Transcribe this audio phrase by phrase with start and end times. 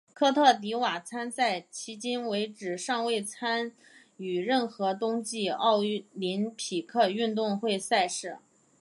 [0.15, 2.25] 科特迪瓦参赛迄今
[2.75, 3.71] 尚未参
[4.17, 5.77] 与任何冬季奥
[6.13, 8.39] 林匹克运动会赛事。